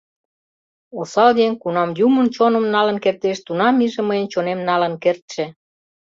[0.99, 5.45] Осал еҥ кунам Юмын чоным налын кертеш, тунам иже мыйын чонем налын кертше.